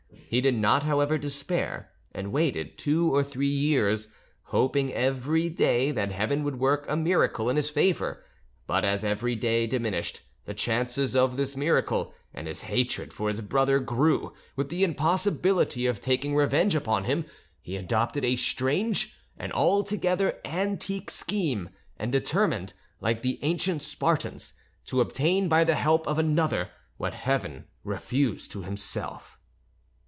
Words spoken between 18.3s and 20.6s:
strange and altogether